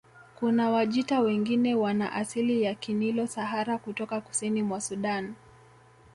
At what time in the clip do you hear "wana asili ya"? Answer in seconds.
1.75-2.75